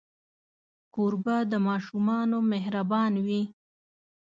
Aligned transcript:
کوربه 0.93 1.35
د 1.51 1.53
ماشومانو 1.67 2.37
مهربان 2.51 3.13
وي. 3.25 3.43